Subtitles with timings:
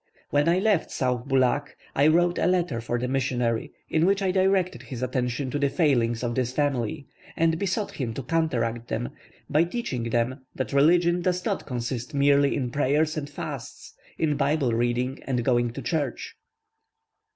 [0.31, 4.31] When I left Sauh Bulak, I wrote a letter for the missionary, in which I
[4.31, 7.05] directed his attention to the failings of this family,
[7.37, 9.09] and besought him to counteract them,
[9.47, 14.71] by teaching them that religion does not consist merely in prayers and fasts, in bible
[14.71, 16.35] reading, and going to church.